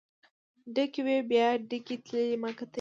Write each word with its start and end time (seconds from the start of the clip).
ډکې 0.75 1.01
وې 1.05 1.17
بیا 1.29 1.47
ډکې 1.69 1.95
تللې 2.05 2.35
ما 2.41 2.49
کتلی. 2.57 2.69